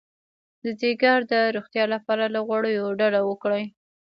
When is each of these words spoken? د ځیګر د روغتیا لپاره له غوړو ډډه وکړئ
د 0.63 0.65
ځیګر 0.81 1.19
د 1.31 1.33
روغتیا 1.55 1.85
لپاره 1.95 2.23
له 2.33 2.39
غوړو 2.47 2.95
ډډه 2.99 3.21
وکړئ 3.29 3.63